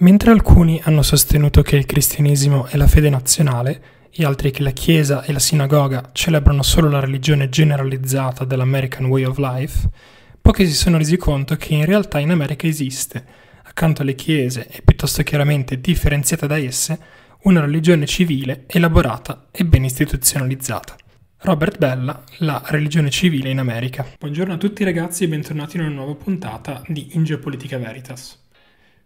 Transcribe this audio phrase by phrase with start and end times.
[0.00, 4.70] Mentre alcuni hanno sostenuto che il cristianesimo è la fede nazionale, e altri che la
[4.70, 9.88] Chiesa e la sinagoga celebrano solo la religione generalizzata dell'American Way of Life,
[10.40, 13.22] pochi si sono resi conto che in realtà in America esiste,
[13.62, 16.98] accanto alle chiese e piuttosto chiaramente differenziata da esse,
[17.42, 20.96] una religione civile elaborata e ben istituzionalizzata.
[21.42, 24.06] Robert Bella, la religione civile in America.
[24.18, 28.39] Buongiorno a tutti ragazzi e bentornati in una nuova puntata di In Geopolitica Veritas.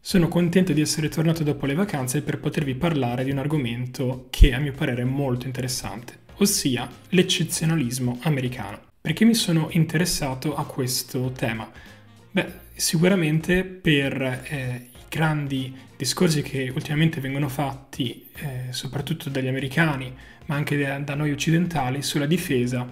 [0.07, 4.53] Sono contento di essere tornato dopo le vacanze per potervi parlare di un argomento che
[4.53, 8.81] a mio parere è molto interessante, ossia l'eccezionalismo americano.
[9.00, 11.67] Perché mi sono interessato a questo tema?
[12.31, 20.14] Beh, sicuramente per eh, i grandi discorsi che ultimamente vengono fatti, eh, soprattutto dagli americani,
[20.45, 22.86] ma anche da, da noi occidentali, sulla difesa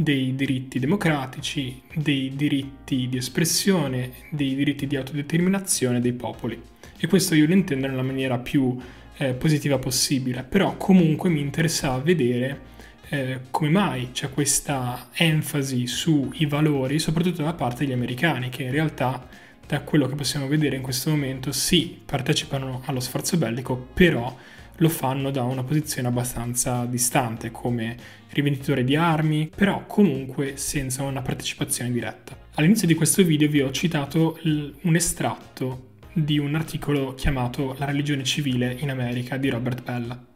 [0.00, 6.60] dei diritti democratici, dei diritti di espressione, dei diritti di autodeterminazione dei popoli.
[6.96, 8.78] E questo io lo intendo nella maniera più
[9.16, 12.60] eh, positiva possibile, però comunque mi interessava vedere
[13.08, 18.70] eh, come mai c'è questa enfasi sui valori, soprattutto da parte degli americani, che in
[18.70, 19.26] realtà
[19.66, 24.34] da quello che possiamo vedere in questo momento sì, partecipano allo sforzo bellico, però
[24.78, 27.96] lo fanno da una posizione abbastanza distante come
[28.30, 32.36] rivenditore di armi, però comunque senza una partecipazione diretta.
[32.54, 38.24] All'inizio di questo video vi ho citato un estratto di un articolo chiamato La religione
[38.24, 40.26] civile in America di Robert Bella.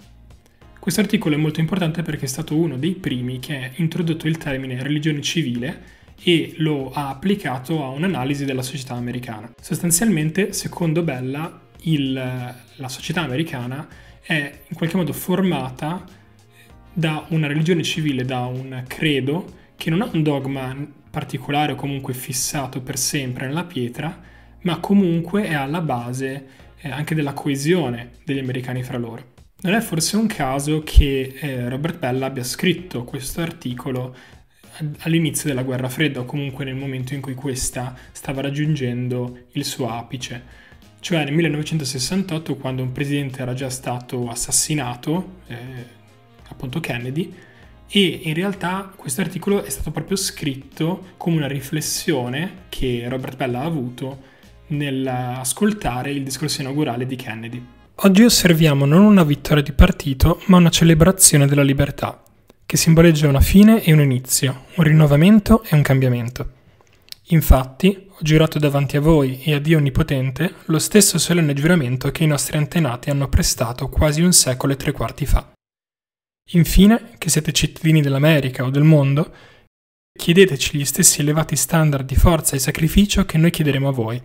[0.79, 4.39] Questo articolo è molto importante perché è stato uno dei primi che ha introdotto il
[4.39, 9.53] termine religione civile e lo ha applicato a un'analisi della società americana.
[9.61, 13.87] Sostanzialmente, secondo Bella, il, la società americana
[14.21, 16.05] è in qualche modo formata
[16.93, 20.77] da una religione civile, da un credo che non ha un dogma
[21.11, 24.21] particolare o comunque fissato per sempre nella pietra,
[24.63, 26.47] ma comunque è alla base
[26.81, 29.31] eh, anche della coesione degli americani fra loro.
[29.63, 34.15] Non è forse un caso che eh, Robert Bell abbia scritto questo articolo
[35.01, 39.89] all'inizio della guerra fredda o comunque nel momento in cui questa stava raggiungendo il suo
[39.91, 40.61] apice
[41.03, 45.57] cioè nel 1968 quando un presidente era già stato assassinato, eh,
[46.49, 47.35] appunto Kennedy,
[47.89, 53.57] e in realtà questo articolo è stato proprio scritto come una riflessione che Robert Bell
[53.57, 54.31] ha avuto
[54.69, 57.67] nell'ascoltare il discorso inaugurale di Kennedy.
[57.97, 62.23] Oggi osserviamo non una vittoria di partito, ma una celebrazione della libertà,
[62.65, 66.61] che simboleggia una fine e un inizio, un rinnovamento e un cambiamento.
[67.27, 72.25] Infatti, ho giurato davanti a voi e a Dio Onnipotente lo stesso solenne giuramento che
[72.25, 75.53] i nostri antenati hanno prestato quasi un secolo e tre quarti fa.
[76.55, 79.33] Infine, che siete cittadini dell'America o del mondo,
[80.13, 84.21] chiedeteci gli stessi elevati standard di forza e sacrificio che noi chiederemo a voi.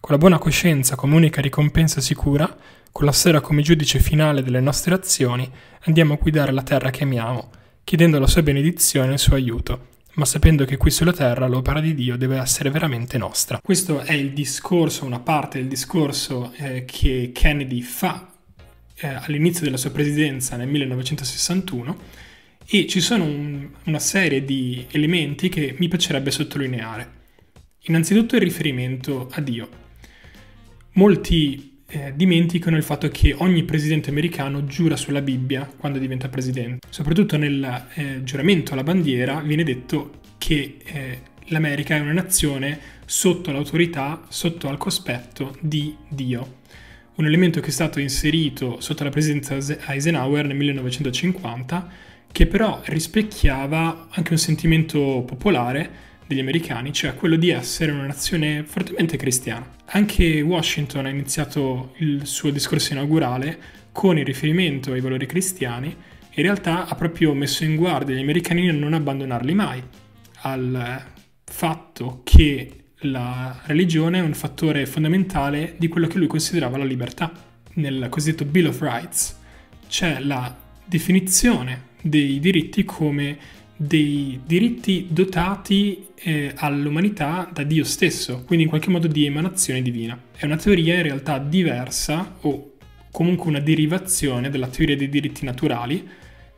[0.00, 2.56] Con la buona coscienza come unica ricompensa sicura,
[2.90, 5.48] con la sera come giudice finale delle nostre azioni,
[5.82, 7.50] andiamo a guidare la terra che amiamo,
[7.84, 11.80] chiedendo la sua benedizione e il suo aiuto ma sapendo che qui sulla terra l'opera
[11.80, 13.60] di Dio deve essere veramente nostra.
[13.62, 18.30] Questo è il discorso, una parte del discorso eh, che Kennedy fa
[18.96, 21.98] eh, all'inizio della sua presidenza nel 1961
[22.66, 27.20] e ci sono un, una serie di elementi che mi piacerebbe sottolineare.
[27.86, 29.68] Innanzitutto il riferimento a Dio.
[30.92, 36.86] Molti eh, dimenticano il fatto che ogni presidente americano giura sulla Bibbia quando diventa presidente.
[36.88, 43.52] Soprattutto nel eh, giuramento alla bandiera viene detto che eh, l'America è una nazione sotto
[43.52, 46.60] l'autorità, sotto al cospetto di Dio.
[47.16, 49.54] Un elemento che è stato inserito sotto la presidenza
[49.86, 51.90] Eisenhower nel 1950,
[52.32, 55.90] che però rispecchiava anche un sentimento popolare
[56.32, 59.68] degli americani, cioè quello di essere una nazione fortemente cristiana.
[59.86, 65.94] Anche Washington ha iniziato il suo discorso inaugurale con il riferimento ai valori cristiani
[66.34, 69.82] in realtà ha proprio messo in guardia gli americani a non abbandonarli mai,
[70.44, 71.04] al
[71.44, 77.30] fatto che la religione è un fattore fondamentale di quello che lui considerava la libertà.
[77.74, 79.38] Nel cosiddetto Bill of Rights
[79.88, 80.56] c'è la
[80.86, 83.36] definizione dei diritti come
[83.86, 90.16] dei diritti dotati eh, all'umanità da Dio stesso, quindi in qualche modo di emanazione divina.
[90.36, 92.74] È una teoria in realtà diversa o
[93.10, 96.08] comunque una derivazione della teoria dei diritti naturali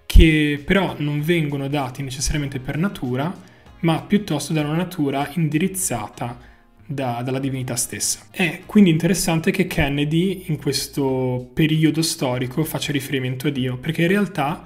[0.04, 3.34] che però non vengono dati necessariamente per natura,
[3.80, 6.38] ma piuttosto da una natura indirizzata
[6.86, 8.26] da, dalla divinità stessa.
[8.30, 14.08] È quindi interessante che Kennedy in questo periodo storico faccia riferimento a Dio, perché in
[14.08, 14.62] realtà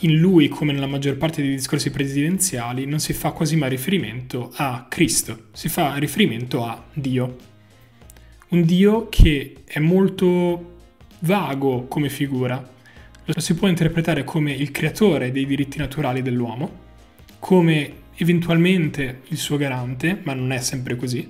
[0.00, 4.52] in lui, come nella maggior parte dei discorsi presidenziali, non si fa quasi mai riferimento
[4.54, 7.36] a Cristo, si fa riferimento a Dio.
[8.48, 10.78] Un Dio che è molto
[11.20, 12.68] vago come figura.
[13.24, 16.88] Lo si può interpretare come il creatore dei diritti naturali dell'uomo,
[17.38, 21.28] come eventualmente il suo garante, ma non è sempre così,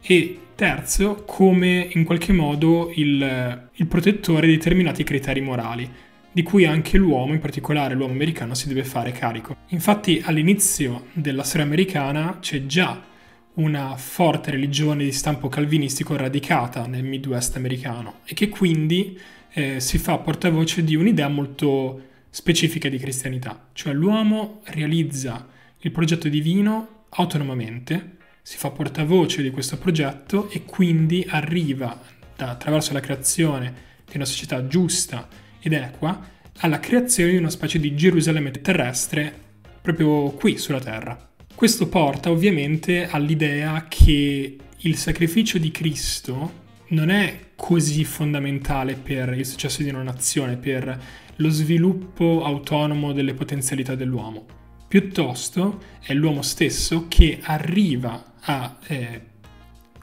[0.00, 5.90] e terzo, come in qualche modo il, il protettore di determinati criteri morali,
[6.32, 9.56] di cui anche l'uomo, in particolare l'uomo americano, si deve fare carico.
[9.68, 13.08] Infatti all'inizio della storia americana c'è già
[13.54, 19.18] una forte religione di stampo calvinistico radicata nel Midwest americano e che quindi
[19.52, 25.48] eh, si fa portavoce di un'idea molto specifica di cristianità, cioè l'uomo realizza
[25.78, 32.00] il progetto divino autonomamente, si fa portavoce di questo progetto e quindi arriva
[32.36, 35.26] da, attraverso la creazione di una società giusta
[35.60, 36.28] ed equa
[36.58, 39.32] alla creazione di una specie di Gerusalemme terrestre
[39.80, 41.28] proprio qui sulla Terra.
[41.54, 49.46] Questo porta ovviamente all'idea che il sacrificio di Cristo non è così fondamentale per il
[49.46, 50.98] successo di una nazione, per
[51.36, 54.46] lo sviluppo autonomo delle potenzialità dell'uomo.
[54.88, 59.20] Piuttosto è l'uomo stesso che arriva a eh,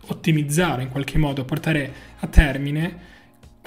[0.07, 3.15] ottimizzare in qualche modo, a portare a termine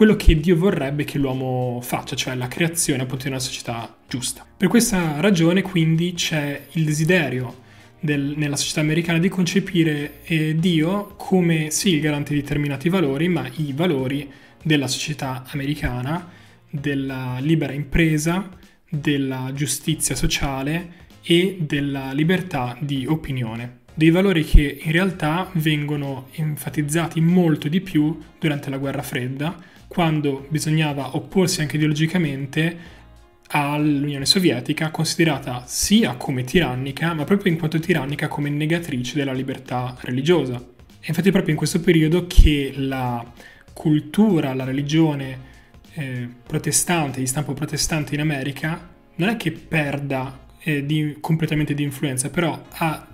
[0.00, 4.47] quello che Dio vorrebbe che l'uomo faccia, cioè la creazione appunto di una società giusta.
[4.56, 7.58] Per questa ragione quindi c'è il desiderio
[8.00, 13.29] del, nella società americana di concepire eh, Dio come sì il garante di determinati valori,
[13.29, 14.26] ma i valori
[14.62, 16.31] della società americana,
[16.70, 18.49] della libera impresa,
[18.88, 23.81] della giustizia sociale e della libertà di opinione.
[23.93, 30.46] Dei valori che in realtà vengono enfatizzati molto di più durante la guerra fredda, quando
[30.48, 32.76] bisognava opporsi anche ideologicamente
[33.48, 39.96] all'Unione Sovietica, considerata sia come tirannica, ma proprio in quanto tirannica come negatrice della libertà
[40.02, 40.64] religiosa.
[41.00, 43.32] E infatti è proprio in questo periodo che la
[43.72, 45.38] cultura, la religione
[45.94, 51.82] eh, protestante, di stampo protestante in America, non è che perda eh, di, completamente di
[51.82, 53.08] influenza, però ha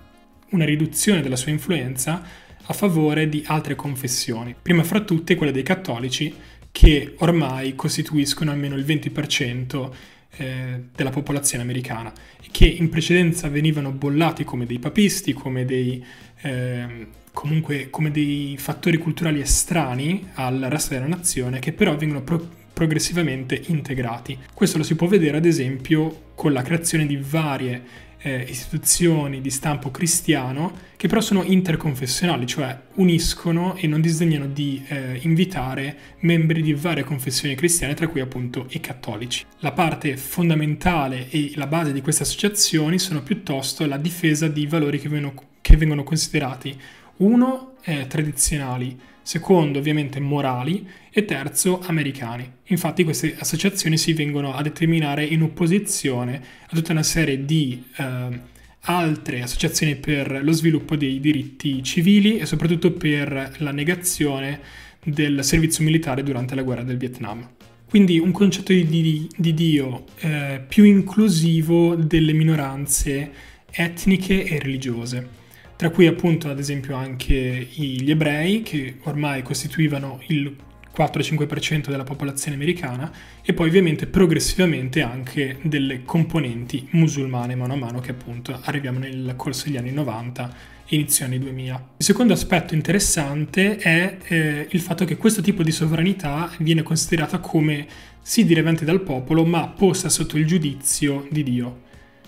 [0.50, 2.22] una riduzione della sua influenza
[2.66, 6.34] a favore di altre confessioni, prima fra tutte quelle dei cattolici,
[6.76, 9.90] che ormai costituiscono almeno il 20%
[10.36, 12.12] eh, della popolazione americana,
[12.50, 16.04] che in precedenza venivano bollati come dei papisti, come dei,
[16.42, 22.46] eh, comunque come dei fattori culturali estranei al resto della nazione, che però vengono pro-
[22.74, 24.38] progressivamente integrati.
[24.52, 27.82] Questo lo si può vedere ad esempio con la creazione di varie
[28.18, 34.82] eh, istituzioni di stampo cristiano che però sono interconfessionali, cioè uniscono e non disdegnano di
[34.88, 39.44] eh, invitare membri di varie confessioni cristiane, tra cui appunto i cattolici.
[39.58, 44.98] La parte fondamentale e la base di queste associazioni sono piuttosto la difesa di valori
[44.98, 46.78] che vengono, che vengono considerati
[47.18, 52.48] uno, eh, tradizionali, secondo ovviamente morali e terzo americani.
[52.66, 58.40] Infatti queste associazioni si vengono a determinare in opposizione a tutta una serie di eh,
[58.82, 64.60] altre associazioni per lo sviluppo dei diritti civili e soprattutto per la negazione
[65.02, 67.48] del servizio militare durante la guerra del Vietnam.
[67.88, 73.32] Quindi un concetto di, di, di Dio eh, più inclusivo delle minoranze
[73.72, 75.45] etniche e religiose
[75.76, 80.56] tra cui appunto ad esempio anche gli ebrei che ormai costituivano il
[80.96, 88.00] 4-5% della popolazione americana e poi ovviamente progressivamente anche delle componenti musulmane mano a mano
[88.00, 91.88] che appunto arriviamo nel corso degli anni 90 inizio anni 2000.
[91.98, 97.38] Il secondo aspetto interessante è eh, il fatto che questo tipo di sovranità viene considerata
[97.38, 97.86] come
[98.22, 101.82] sì direvente dal popolo ma posta sotto il giudizio di Dio.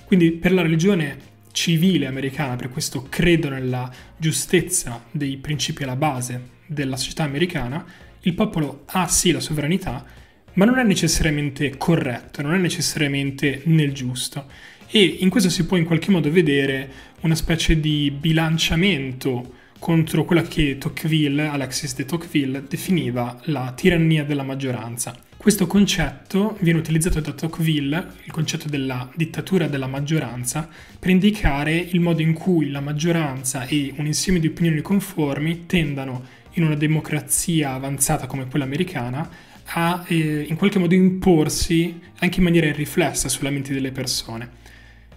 [0.05, 6.51] Quindi per la religione civile americana, per questo credo nella giustezza dei principi alla base
[6.67, 7.85] della società americana,
[8.21, 10.05] il popolo ha sì la sovranità,
[10.53, 14.47] ma non è necessariamente corretto, non è necessariamente nel giusto.
[14.87, 16.89] E in questo si può in qualche modo vedere
[17.23, 24.45] una specie di bilanciamento contro quella che Tocqueville, Alexis de Tocqueville, definiva la tirannia della
[24.45, 25.28] maggioranza.
[25.39, 30.69] Questo concetto viene utilizzato da Tocqueville, il concetto della dittatura della maggioranza,
[30.99, 36.25] per indicare il modo in cui la maggioranza e un insieme di opinioni conformi tendano,
[36.55, 39.31] in una democrazia avanzata come quella americana,
[39.65, 44.51] a eh, in qualche modo imporsi anche in maniera irriflessa sulla mente delle persone.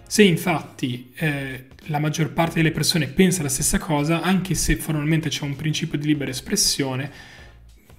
[0.06, 5.30] Se infatti eh, la maggior parte delle persone pensa la stessa cosa, anche se formalmente
[5.30, 7.10] c'è un principio di libera espressione,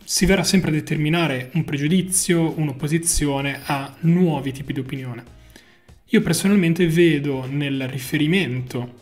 [0.04, 5.24] si verrà sempre a determinare un pregiudizio, un'opposizione a nuovi tipi di opinione.
[6.08, 9.02] Io personalmente vedo nel riferimento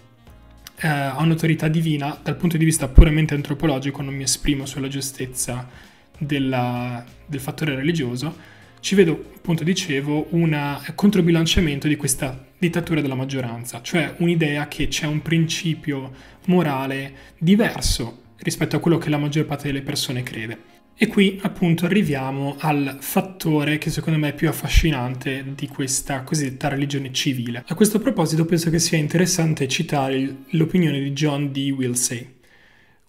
[0.78, 5.70] eh, ha un'autorità divina dal punto di vista puramente antropologico, non mi esprimo sulla giustezza
[6.18, 8.36] della, del fattore religioso,
[8.80, 15.06] ci vedo, appunto dicevo, un controbilanciamento di questa dittatura della maggioranza, cioè un'idea che c'è
[15.06, 16.12] un principio
[16.46, 20.71] morale diverso rispetto a quello che la maggior parte delle persone crede.
[21.04, 26.68] E qui appunto arriviamo al fattore che secondo me è più affascinante di questa cosiddetta
[26.68, 27.64] religione civile.
[27.66, 31.74] A questo proposito penso che sia interessante citare l'opinione di John D.
[31.76, 32.36] Wilsey,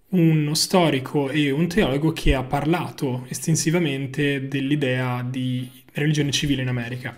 [0.09, 7.15] uno storico e un teologo che ha parlato estensivamente dell'idea di religione civile in America.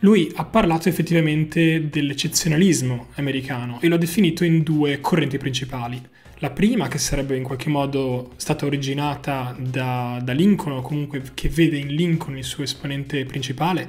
[0.00, 6.10] Lui ha parlato effettivamente dell'eccezionalismo americano e lo ha definito in due correnti principali.
[6.42, 11.48] La prima, che sarebbe in qualche modo stata originata da, da Lincoln, o comunque che
[11.48, 13.88] vede in Lincoln il suo esponente principale,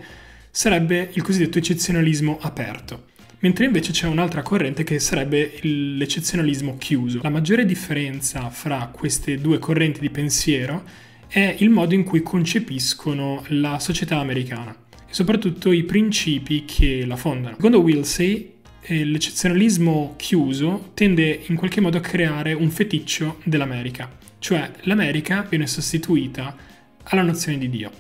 [0.51, 3.05] sarebbe il cosiddetto eccezionalismo aperto
[3.39, 7.19] mentre invece c'è un'altra corrente che sarebbe l'eccezionalismo chiuso.
[7.23, 10.83] La maggiore differenza fra queste due correnti di pensiero
[11.27, 17.17] è il modo in cui concepiscono la società americana e soprattutto i principi che la
[17.17, 17.55] fondano.
[17.55, 18.53] Secondo Wilsey,
[18.87, 24.09] l'eccezionalismo chiuso tende in qualche modo a creare un feticcio dell'America,
[24.39, 26.55] cioè l'America viene sostituita
[27.03, 27.91] alla nozione di Dio.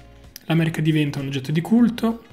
[0.45, 2.23] L'America diventa un oggetto di culto,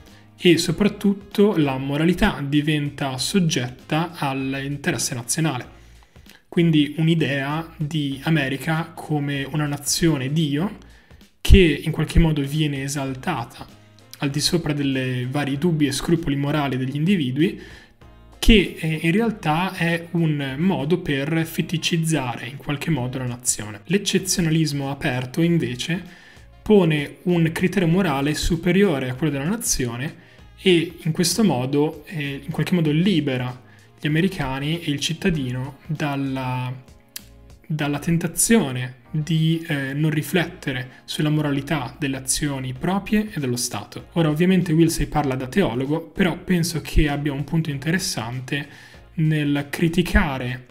[0.43, 5.79] e soprattutto la moralità diventa soggetta all'interesse nazionale.
[6.49, 10.79] Quindi un'idea di America come una nazione Dio
[11.43, 13.67] che in qualche modo viene esaltata
[14.19, 17.61] al di sopra delle vari dubbi e scrupoli morali degli individui,
[18.41, 23.83] che eh, in realtà è un modo per feticizzare in qualche modo la nazione.
[23.85, 26.03] L'eccezionalismo aperto invece
[26.63, 30.29] pone un criterio morale superiore a quello della nazione
[30.59, 33.61] e in questo modo eh, in qualche modo libera
[34.01, 36.73] gli americani e il cittadino dalla,
[37.73, 44.09] dalla tentazione di eh, non riflettere sulla moralità delle azioni proprie e dello Stato.
[44.15, 48.67] Ora ovviamente Wilsey parla da teologo, però penso che abbia un punto interessante
[49.15, 50.67] nel criticare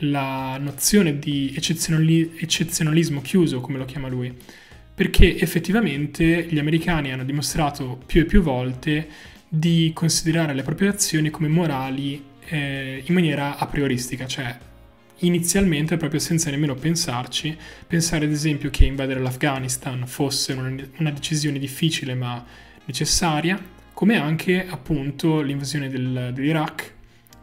[0.00, 4.30] la nozione di eccezionali- eccezionalismo chiuso, come lo chiama lui,
[4.94, 9.08] perché effettivamente gli americani hanno dimostrato più e più volte
[9.48, 14.65] di considerare le proprie azioni come morali eh, in maniera a prioristica, cioè
[15.20, 17.56] inizialmente proprio senza nemmeno pensarci,
[17.86, 22.44] pensare ad esempio che invadere l'Afghanistan fosse una, decisione difficile ma
[22.84, 23.58] necessaria,
[23.92, 26.92] come anche appunto l'invasione del, dell'Iraq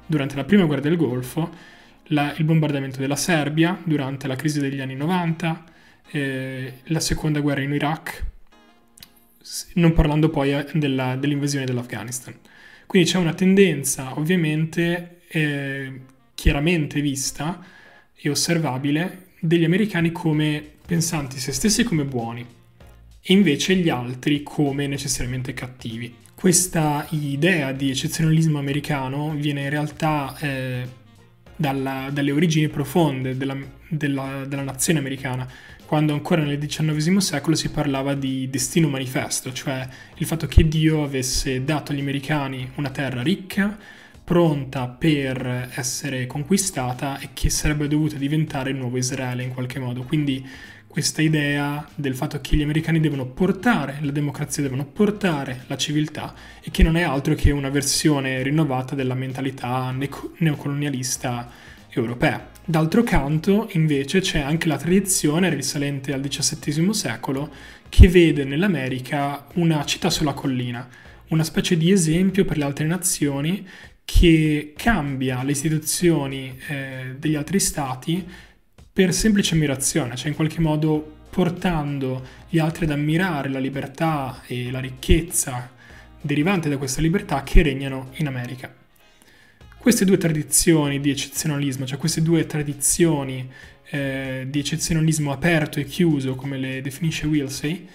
[0.05, 1.49] durante la prima guerra del Golfo,
[2.07, 5.63] la, il bombardamento della Serbia durante la crisi degli anni 90,
[6.11, 8.25] eh, la seconda guerra in Iraq,
[9.75, 12.35] non parlando poi eh, della, dell'invasione dell'Afghanistan.
[12.85, 16.01] Quindi c'è una tendenza ovviamente eh,
[16.35, 17.59] chiaramente vista
[18.15, 22.45] e osservabile degli americani come pensanti se stessi come buoni
[23.25, 26.13] e invece gli altri come necessariamente cattivi.
[26.35, 30.87] Questa idea di eccezionalismo americano viene in realtà eh,
[31.55, 33.55] dalla, dalle origini profonde della,
[33.87, 35.47] della, della nazione americana,
[35.85, 41.03] quando ancora nel XIX secolo si parlava di destino manifesto, cioè il fatto che Dio
[41.03, 43.77] avesse dato agli americani una terra ricca,
[44.23, 50.03] pronta per essere conquistata e che sarebbe dovuta diventare il nuovo Israele in qualche modo.
[50.03, 50.45] Quindi
[50.87, 56.35] questa idea del fatto che gli americani devono portare la democrazia, devono portare la civiltà
[56.61, 59.93] e che non è altro che una versione rinnovata della mentalità
[60.37, 61.49] neocolonialista
[61.89, 62.49] europea.
[62.63, 67.51] D'altro canto, invece, c'è anche la tradizione risalente al XVII secolo
[67.89, 70.87] che vede nell'America una città sulla collina,
[71.29, 73.67] una specie di esempio per le altre nazioni
[74.05, 78.25] che cambia le istituzioni eh, degli altri stati
[78.91, 84.69] per semplice ammirazione, cioè in qualche modo portando gli altri ad ammirare la libertà e
[84.69, 85.71] la ricchezza
[86.21, 88.73] derivante da questa libertà che regnano in America.
[89.77, 93.49] Queste due tradizioni di eccezionalismo, cioè queste due tradizioni
[93.89, 97.87] eh, di eccezionalismo aperto e chiuso, come le definisce Wilsey,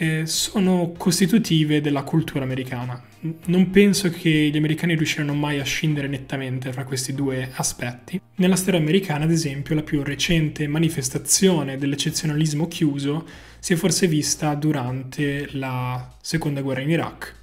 [0.00, 3.02] eh, sono costitutive della cultura americana.
[3.46, 8.20] Non penso che gli americani riusciranno mai a scindere nettamente fra questi due aspetti.
[8.36, 13.26] Nella storia americana, ad esempio, la più recente manifestazione dell'eccezionalismo chiuso
[13.58, 17.34] si è forse vista durante la seconda guerra in Iraq,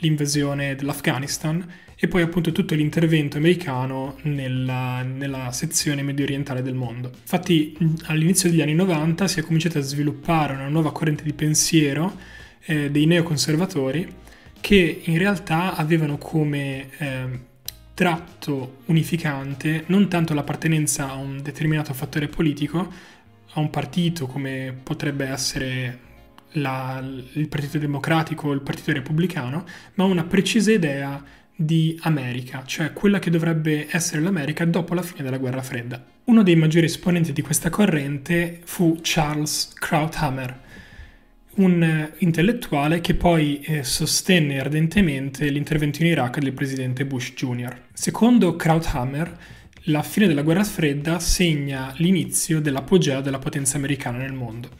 [0.00, 1.66] l'invasione dell'Afghanistan
[2.04, 7.10] e poi appunto tutto l'intervento americano nella, nella, sezione medio orientale del mondo.
[7.18, 12.14] Infatti all'inizio degli anni 90 si è cominciata a sviluppare una nuova corrente di pensiero
[12.66, 14.06] eh, dei neoconservatori
[14.60, 17.24] che in realtà avevano come eh,
[17.94, 22.92] tratto unificante non tanto l'appartenenza a un determinato fattore politico,
[23.54, 25.98] a un partito come potrebbe essere
[26.52, 32.92] la, il Partito Democratico o il Partito Repubblicano, ma una precisa idea di America, cioè
[32.92, 36.04] quella che dovrebbe essere l'America dopo la fine della guerra fredda.
[36.24, 40.62] Uno dei maggiori esponenti di questa corrente fu Charles Krauthammer,
[41.56, 47.82] un eh, intellettuale che poi eh, sostenne ardentemente l'intervento in Iraq del presidente Bush Jr.
[47.92, 49.38] Secondo Krauthammer,
[49.88, 54.70] la fine della guerra fredda segna l'inizio dell'apogeo della potenza americana nel mondo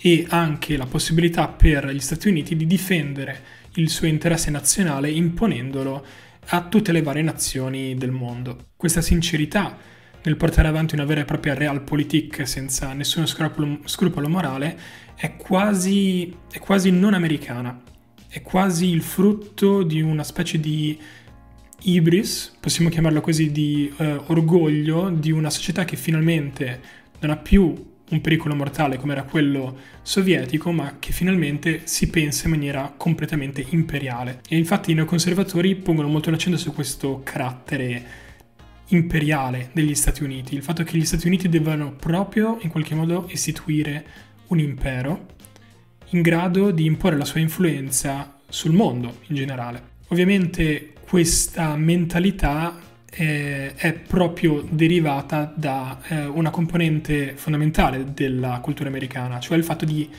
[0.00, 6.04] e anche la possibilità per gli Stati Uniti di difendere il suo interesse nazionale imponendolo
[6.46, 8.68] a tutte le varie nazioni del mondo.
[8.76, 9.76] Questa sincerità
[10.22, 14.78] nel portare avanti una vera e propria realpolitik senza nessuno scrupolo, scrupolo morale
[15.14, 17.80] è quasi, è quasi non americana,
[18.28, 20.98] è quasi il frutto di una specie di
[21.82, 26.80] ibris, possiamo chiamarlo così, di eh, orgoglio di una società che finalmente
[27.20, 32.44] non ha più un pericolo mortale come era quello sovietico, ma che finalmente si pensa
[32.44, 34.40] in maniera completamente imperiale.
[34.48, 38.22] E infatti i neoconservatori pongono molto l'accento su questo carattere
[38.88, 43.26] imperiale degli Stati Uniti, il fatto che gli Stati Uniti devono proprio in qualche modo
[43.30, 44.04] istituire
[44.48, 45.32] un impero
[46.10, 49.92] in grado di imporre la sua influenza sul mondo in generale.
[50.08, 52.78] Ovviamente questa mentalità
[53.14, 59.84] è, è proprio derivata da eh, una componente fondamentale della cultura americana, cioè il fatto
[59.84, 60.10] di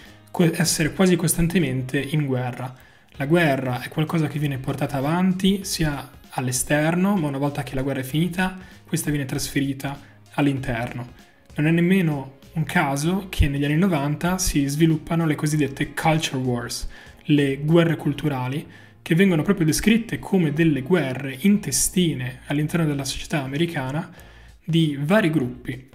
[0.53, 2.73] essere quasi costantemente in guerra.
[3.17, 7.81] La guerra è qualcosa che viene portata avanti sia all'esterno, ma una volta che la
[7.81, 9.97] guerra è finita, questa viene trasferita
[10.33, 11.23] all'interno.
[11.55, 16.87] Non è nemmeno un caso che negli anni 90 si sviluppano le cosiddette culture wars,
[17.25, 18.65] le guerre culturali,
[19.05, 24.11] che vengono proprio descritte come delle guerre intestine all'interno della società americana
[24.63, 25.89] di vari gruppi.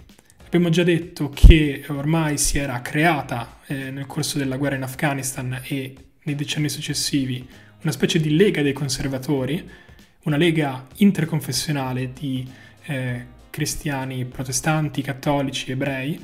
[0.45, 5.59] Abbiamo già detto che ormai si era creata eh, nel corso della guerra in Afghanistan
[5.61, 7.45] e nei decenni successivi
[7.81, 9.61] una specie di lega dei conservatori,
[10.23, 12.49] una lega interconfessionale di
[12.85, 16.17] eh, cristiani, protestanti, cattolici, ebrei,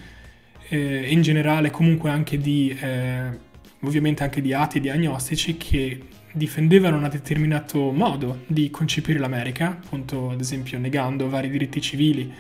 [0.70, 3.40] eh, in generale comunque anche di, eh,
[3.82, 10.30] ovviamente anche di atei, di agnostici che difendevano un determinato modo di concepire l'America, appunto
[10.30, 12.32] ad esempio negando vari diritti civili,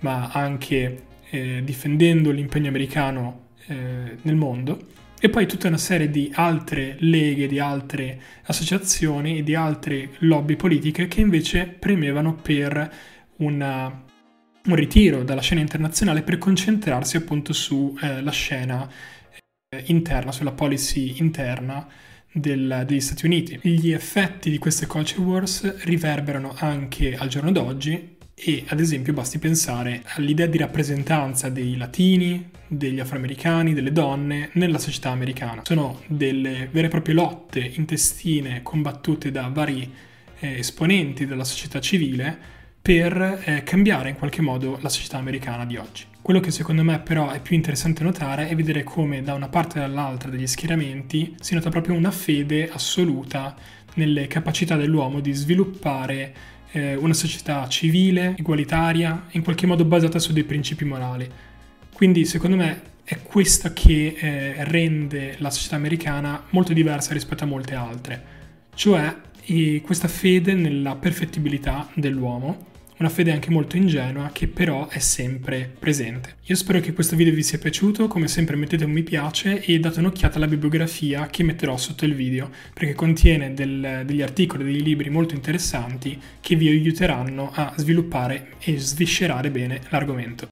[0.00, 6.30] ma anche eh, difendendo l'impegno americano eh, nel mondo, e poi tutta una serie di
[6.34, 12.92] altre leghe, di altre associazioni e di altre lobby politiche che invece premevano per
[13.36, 14.04] una,
[14.66, 18.88] un ritiro dalla scena internazionale per concentrarsi appunto sulla eh, scena
[19.84, 21.86] interna, sulla policy interna
[22.32, 23.58] del, degli Stati Uniti.
[23.62, 29.38] Gli effetti di queste culture wars riverberano anche al giorno d'oggi e ad esempio basti
[29.38, 35.62] pensare all'idea di rappresentanza dei latini, degli afroamericani, delle donne nella società americana.
[35.64, 39.90] Sono delle vere e proprie lotte intestine combattute da vari
[40.38, 45.76] eh, esponenti della società civile per eh, cambiare in qualche modo la società americana di
[45.76, 46.04] oggi.
[46.26, 49.78] Quello che secondo me però è più interessante notare è vedere come da una parte
[49.78, 53.54] e dall'altra degli schieramenti si nota proprio una fede assoluta
[53.94, 56.34] nelle capacità dell'uomo di sviluppare
[56.72, 61.30] eh, una società civile, egualitaria, in qualche modo basata su dei principi morali.
[61.92, 67.46] Quindi secondo me è questa che eh, rende la società americana molto diversa rispetto a
[67.46, 68.24] molte altre,
[68.74, 69.14] cioè
[69.80, 76.36] questa fede nella perfettibilità dell'uomo una fede anche molto ingenua che però è sempre presente.
[76.44, 79.78] Io spero che questo video vi sia piaciuto, come sempre mettete un mi piace e
[79.78, 84.82] date un'occhiata alla bibliografia che metterò sotto il video, perché contiene del, degli articoli, dei
[84.82, 90.44] libri molto interessanti che vi aiuteranno a sviluppare e sviscerare bene l'argomento.